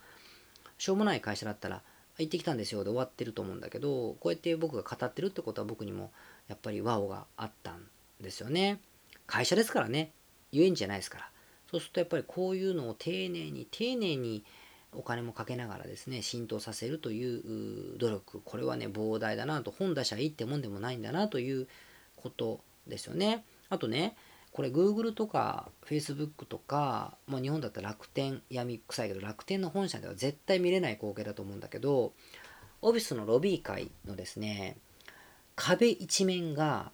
[0.79, 1.83] しょうもない会社だったら、
[2.19, 6.13] 行ってきたんですよで終わってると思うんだけど、こうやって僕が語ってるってことは僕にも
[6.49, 7.87] やっぱりワオがあったん
[8.21, 8.81] ですよね。
[9.27, 10.13] 会社ですからね。
[10.53, 11.31] 言えんじゃないですから。
[11.71, 14.45] そうするとやっぱりこういうのを丁寧に丁寧に
[14.93, 18.41] お金もかけながらですね浸透させるという努力。
[18.45, 19.71] これはね膨大だなと。
[19.71, 21.69] 本出しゃいいってもんでもないんだなという
[22.17, 23.45] ことですよね。
[23.69, 24.17] あとね
[24.57, 32.13] これ Google とか Facebook とか、まあ、日本だったら楽天闇臭いけど楽天の本社では絶対見れない光景だと思うんだけど
[32.81, 34.79] オフィスのロビー階のですね
[35.57, 36.91] 壁一面が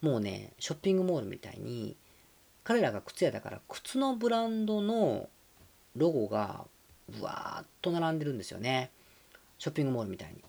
[0.00, 1.96] もうねショッピングモールみたいに
[2.64, 5.28] 彼らが靴屋だから靴のブランドの
[5.94, 6.64] ロゴが
[7.08, 8.90] ぶわーっと並んでるんですよね
[9.58, 10.42] ショッピングモールみたいに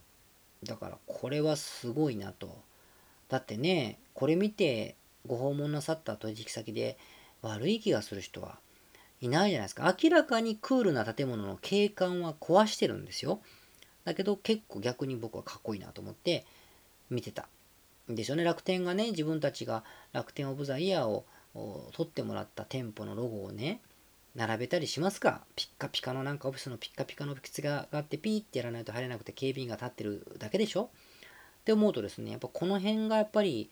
[0.63, 2.57] だからこれはすごいなと
[3.29, 6.97] だってねこれ見てご訪問なさった取引先で
[7.41, 8.57] 悪い気がする人は
[9.21, 9.95] いないじゃないですか。
[10.01, 13.39] 明らかにクールな建物の景観は壊してるんですよ。
[14.05, 16.45] だけど結構逆に僕はかっこいいなと思って
[17.09, 17.47] 見てた。
[18.07, 18.43] ですよね。
[18.43, 21.25] 楽天がね、自分たちが楽天オブザイヤーを
[21.93, 23.81] 取ってもらった店舗のロゴをね、
[24.37, 25.41] 並べたりしますか？
[25.55, 30.83] ピッカピカのなんかオフィスのピッカピカの靴があってピーってやらないと入れなくて警備員が立ってるだけでしょ？
[30.83, 30.87] っ
[31.65, 33.69] て思うとですね、やっぱこの辺がやっぱり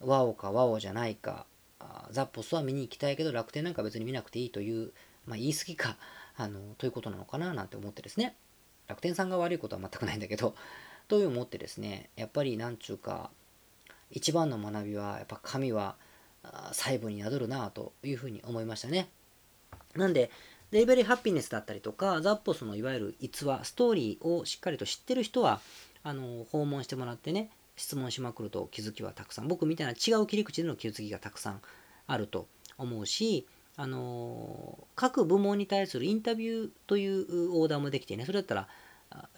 [0.00, 1.46] ワオかワオじゃないか、
[2.10, 4.92] ザッポスは見に行きたいけど楽天なんか別に見なくていいという、
[5.26, 5.96] まあ、言い過ぎか、
[6.36, 8.36] あの、ということなのかななんて思ってですね。
[8.86, 10.54] 楽天さんが悪いことは全くないんだけど、
[11.08, 13.30] という思ってですね、やっぱりなんちゅうか、
[14.10, 15.96] 一番の学びは、やっぱ神は
[16.72, 19.08] 細部に宿るなというふうに思いましたね。
[19.94, 20.30] なんで、
[20.70, 25.60] デイベリーハッピネスだったりとか、ザッポスのいわゆる逸話、ストーリーをしっかりと知ってる人は、
[26.02, 29.48] あの、訪問してもらってね、質問しまくると気づきはたくさん。
[29.48, 31.60] 僕みたいな違う切り口での気づきがたくさん
[32.08, 32.48] あると
[32.78, 33.46] 思うし
[33.76, 38.68] あの各部門に対するインタビューというオーダーもできてねそれだったら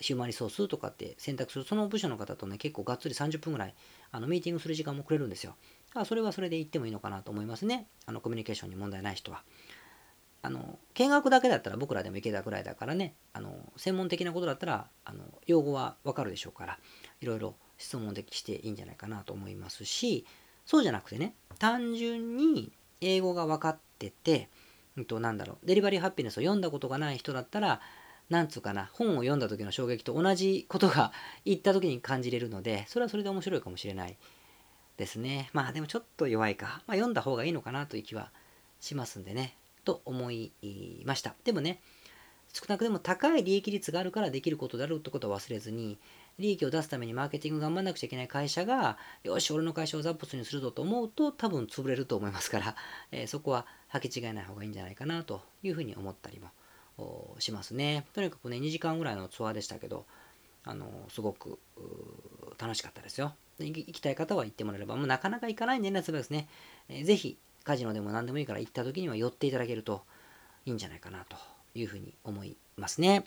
[0.00, 3.74] ヒューマリソースとかって選択するその部署の方とね結構がっつり30分ぐらい
[4.10, 5.54] あのミーティングする時間もくれるんですよ。
[5.94, 7.86] あそれはそれで言ってもいいのかなと思いますね。
[8.06, 9.42] あのコミュニケーションに問題ない人は。
[10.42, 16.78] あの見学だけだったら僕らでもいけたぐらいだからねあの専門的なことだったらあの用語はわかるでしょうから
[17.20, 20.26] いろいろ質問でしていいんじゃないかなと思いますし、
[20.66, 24.48] そうじゃなくてね、単純に英語が分かってて、
[24.96, 27.80] うんと、なんだろう、デリバリーハッピネスを読んだことがない人だったら、
[28.28, 31.12] なんつうかな、本を読んだ時の衝撃と同じことが
[31.44, 34.16] 言った時に感じれるので、それはそれで面白いかもしれない
[34.98, 35.48] ですね。
[35.54, 36.82] まあでもちょっと弱いか。
[36.86, 38.30] まあ、読んだ方がいいのかなという気は
[38.78, 40.52] しますんでね、と思い
[41.04, 41.34] ました。
[41.44, 41.80] でもね、
[42.52, 45.98] 少なくとも高い利益率があるからできることであるってことを忘れずに、
[46.38, 52.76] 利益を出すためにマーケティング頑張んなくちゃいけない会社が、よし、俺の会社をザップスにするぞと思うと、多分潰れると思いますから、
[53.12, 58.06] えー、そこは履き違えない方がいいんじゃないかなというふうに思ったりもしますね。
[58.14, 60.06] とにかくね、2時間ぐらいのツアーでしたけど、
[60.64, 61.58] あのすごく
[62.58, 63.34] 楽しかったですよ。
[63.58, 66.48] 行きたい方は行ってもらえれば、もうなかなか行かないんでね、そうですね。
[66.88, 70.02] えー、ぜひ、カジノでも何でもいいから行った時には寄っていただけると
[70.66, 71.36] いいんじゃないかなと
[71.74, 73.24] いうふうに思いますね。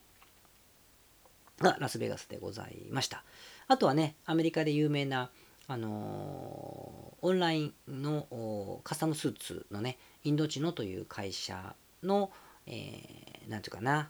[1.59, 3.23] がラスベガスでございました。
[3.67, 5.29] あとはね、アメリカで有名な、
[5.67, 12.31] あのー、オンラインのカスタムスーツのね、インドチノという会社の、
[12.65, 14.09] えー、なんていうかな、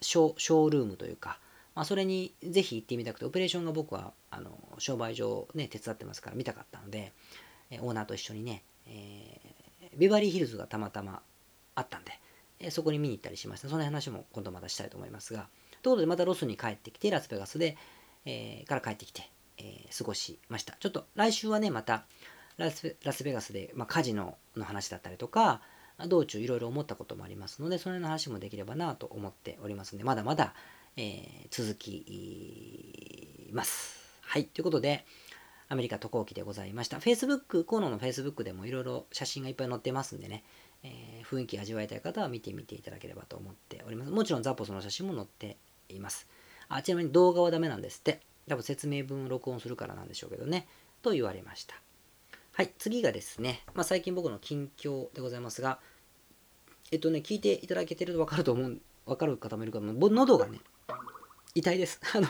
[0.00, 1.38] ショショールームというか、
[1.74, 7.12] まあ、それにぜひ行ってみたくて、オペレーションが僕はあの商売上ね、手伝ってますから見たかったので、
[7.70, 9.43] えオーナーと一緒にね、えー、
[9.98, 11.22] ビバリーヒルズがたまたま
[11.74, 12.12] あったんで、
[12.58, 13.68] えそこに見に行ったりしました。
[13.68, 15.48] その話も今度またしたいと思いますが、
[15.82, 17.76] ということで、またロスに帰ってきて、ラスベガスで、
[18.24, 20.76] えー、から帰ってきて、えー、過ごしました。
[20.80, 22.06] ちょっと来週はね、また
[22.56, 25.60] ラスベガスで、まあ、カジノの話だったりとか、
[26.08, 30.54] 道中いろいろ思ったこともありますので、その辺の話もできればなと思っておりますので、まだまだ、
[30.96, 34.20] えー、続きます。
[34.22, 34.46] はい。
[34.46, 35.04] ということで、
[35.68, 36.98] アメリカ渡航記でございました。
[36.98, 40.44] Facebook、河野の Facebook でもいろいろ写真がいっぱい載ってますんでね、
[40.82, 44.10] えー、雰囲気味わいたい方は見てみていただければと思っております。
[44.10, 45.56] もちろんザポスの写真も載って
[45.88, 46.28] います。
[46.68, 48.20] あちなみに動画はダメなんですって。
[48.48, 50.66] 多分説明文録音するからなんでしょうけどね。
[51.02, 51.74] と言われました。
[52.52, 55.80] はい、次がですね、まあ、最近僕の近況でございますが、
[56.92, 60.60] えっとね、聞いていただけてると分かると思う、分かる方もいるかも、喉がね、
[61.54, 62.00] 痛いです。
[62.14, 62.28] あの、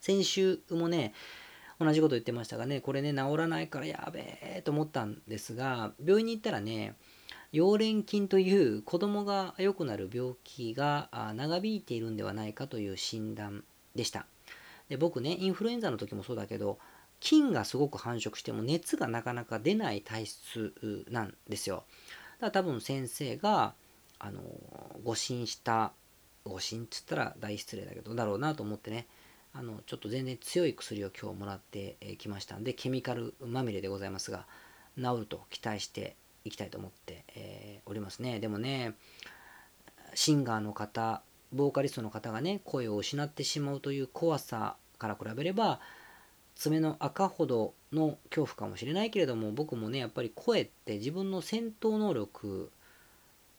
[0.00, 1.14] 先週もね、
[1.80, 6.94] 同じこと言ってましたがね、これね、治らないからやべえと思ったんですが、病院に行ったらね、
[7.54, 13.64] 溶連菌という子供が良くなる病気が長引いているんではないかという診断
[13.94, 14.26] でした。
[14.90, 16.78] で僕ね、インフルエンザの時もそうだけど、
[17.18, 21.84] 菌がすごく繁殖しても熱がなかなか出ない体質なんですよ。
[22.40, 23.74] だから多分先生が、
[24.18, 24.42] あの、
[25.02, 25.92] 誤診した、
[26.44, 29.06] 誤診っつったら大失礼だけど、だろうなと思ってね、
[29.52, 34.46] あの、ちょっと全然強い薬を今日もらってきましたんで、ケミカルまみれでございますが、
[34.96, 38.40] 治ると期待していきたいと思って、え、おりますね。
[38.40, 38.94] でもね
[40.14, 41.22] シンガーの方
[41.52, 45.80] ボーカリストの方がね声を失ってしまうという怖さから比べれば
[46.54, 52.70] 爪の赤ほどの恐怖かもしれないけれども僕もねやっぱり声って自分の戦闘能力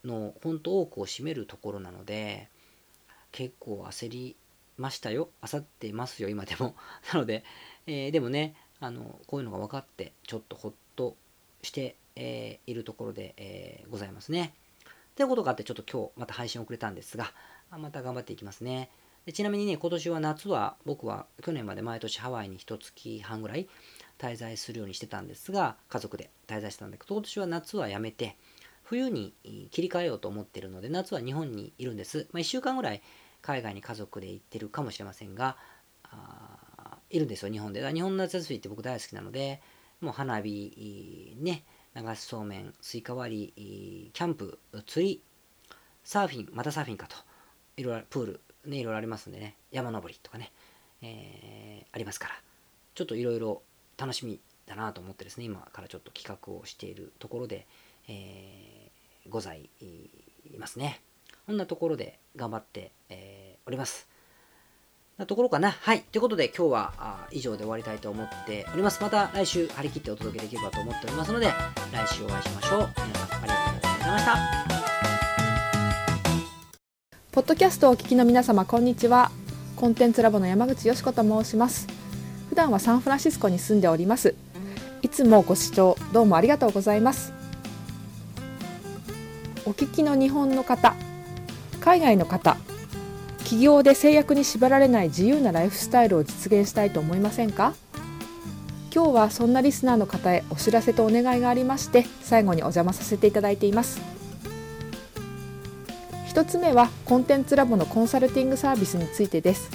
[0.06, 2.48] の本当多くを占めるところなので
[3.32, 4.36] 結構焦り
[4.82, 5.29] ましたよ。
[5.41, 6.29] 焦ってますよ。
[6.29, 6.75] 今でも。
[7.13, 7.43] なので、
[7.88, 11.15] えー、でもねあのこういうのが分かってちょっとほっと
[11.61, 14.53] して、えー、いるところで、えー、ございますね。
[15.15, 17.34] ということがあってちょっと今日また配信遅れたんですが
[17.69, 18.89] また頑張っていきますね。
[19.25, 23.69] でちなみにね今年は夏は僕は去年まで毎年ハワイに1月半ぐらい
[24.17, 28.36] 滞在するようにしてたんですが家族で滞在してたんだけど今年は夏はやめて
[28.91, 29.34] 冬に
[29.71, 32.27] 切り替えようと思ってるので、夏は日本にいるんです。
[32.34, 33.01] まあ、1週間ぐらい
[33.42, 35.58] 海外に家族で行ってるかもしれませんが、
[37.10, 37.82] いるんですよ、日本で。
[37.94, 39.62] 日本の夏休みって僕大好きなので、
[40.00, 41.64] もう花火、ね、
[41.96, 45.24] 流しそうめん、スイカ割り、キャンプ、釣り、
[46.04, 47.16] サーフィン、またサーフィンかと、
[47.78, 50.52] いろいろ、プール、ね、いろいろありますんでね、山登りとかね、
[51.02, 52.36] えー、ありますから、
[52.96, 53.62] ちょっといろいろ
[53.98, 57.68] 楽しみだなと思ってですね、今からちょっと企画をしているところで、
[58.08, 59.70] えーござい
[60.58, 61.02] ますね。
[61.52, 64.08] こんなところで頑張って、えー、おります。
[65.18, 65.72] なところかな。
[65.72, 65.99] はい。
[65.99, 69.04] ということで今日はあ以上で終わりたいと思っております。
[69.04, 71.47] また来週張り切ってお届けできればと思っておりますので、
[71.91, 72.89] 来週お会いしましょう。
[73.06, 74.38] 皆さんありがとうございました。
[77.34, 79.30] ポッドキャストをお聞きの皆様、こんにちは。
[79.76, 81.86] コンテンツラボの山口よし子と申します。
[82.47, 84.36] 普段はサンフランシスコに住んでおります。
[85.02, 87.34] いつもご視聴どうもありがとうございます。
[89.66, 90.95] お聞きの日本の方
[91.82, 92.57] 海外の方
[93.39, 97.73] 企業で制約に縛られない自由なライフスタイルを実現したいと思いませんか？
[98.93, 103.99] 今日はそんなリスナーの方へお知らせとお願いがありまして最後にお邪魔させていただいています。
[106.27, 109.69] 一つ目はコンテンツラボのコンサルティングサービスについてです。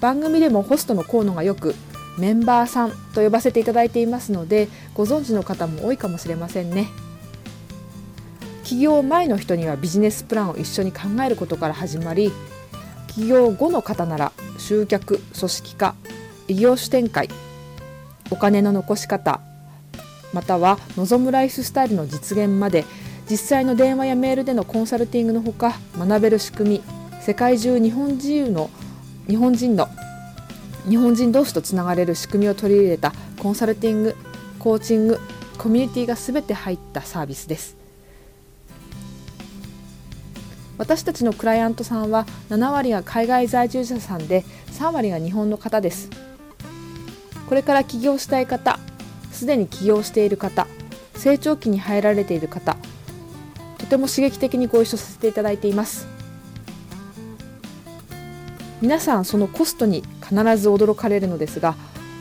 [0.00, 1.74] 番組でもホストの河野がよく
[2.18, 6.88] メンバーさんと呼ばせていただいていますのでご存知の方も多いかもしれませんね。
[8.70, 12.30] 起業前の人にはビジネスプランを一緒に考えることから始まり
[13.08, 15.96] 起業後の方なら集客組織化
[16.46, 17.28] 異業種展開
[18.30, 19.40] お金の残し方
[20.32, 22.84] または望むライフスタイルの実現まで
[23.28, 26.82] 実際の電話やメールでのコンサルティングのほか学べる仕組み
[27.20, 28.70] 世界中日本人の
[29.26, 29.88] 日本人の
[30.88, 34.16] 日本人同士とつながれる仕組みを取り入れたコンサルティング
[34.60, 35.18] コーチング
[35.58, 37.79] コミュニティが全て入ったサービスです。
[40.80, 46.08] 私たちのクライアントさんは7割が海外在住者さんで3割が日本の方です。
[47.50, 48.78] これから起業したい方
[49.30, 50.66] すでに起業している方
[51.16, 52.78] 成長期に入られている方
[53.76, 56.08] とても刺激的にご一緒させていただいています。
[58.80, 61.74] 皆さんそのコストに必ず驚かれるのですが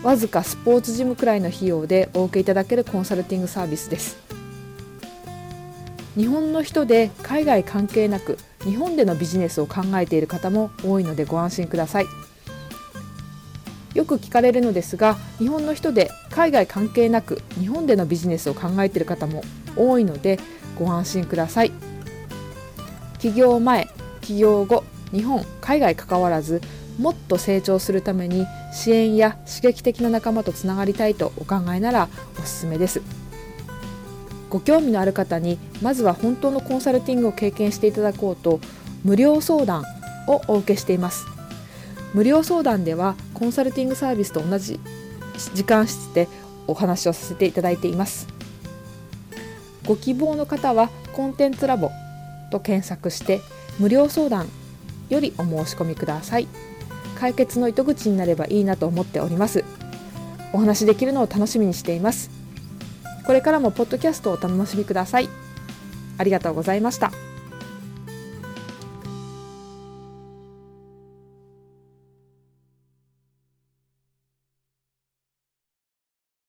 [0.04, 4.18] わずかスポーツジムくらいの費用でお受けいただけるコンサルティングサービスです。
[6.18, 12.06] 日本の人で海外関係なく日本でのビジネスを考えている方も多いのでご安心ください
[13.94, 19.44] よく聞かれるのですが日本の人で海外関係なく日本でのビジネスを考えている方も
[19.76, 20.40] 多いので
[20.78, 21.72] ご安心ください
[23.18, 23.90] 起業前
[24.22, 26.62] 起業後日本海外関わらず
[27.00, 33.19] もっと成長するために支援や刺激的な仲間とつながりたいとお考えならおすすめです。
[34.50, 38.60] ご興味のある方にまずは本当のコンサルティングを経験していただこうと
[39.04, 39.84] 無料相談
[40.28, 41.26] をお受けしています。
[42.14, 44.80] 無料相談ではコンサルティングサービスと同じ
[45.54, 46.28] 時間室で
[46.68, 48.28] お話をさせていただいています。
[49.86, 51.92] ご希望の方はコンテンツラボ
[52.52, 53.42] と検索して
[53.80, 54.48] 無料相談
[55.10, 56.48] よりお申し込みください。
[57.20, 59.64] 解決の糸口になればいいなと思っております。
[60.54, 62.39] お話できるのを楽しみにしています。
[63.30, 65.30] これからもポッドキャストをお楽しみください。
[66.18, 67.12] ありがとうございました。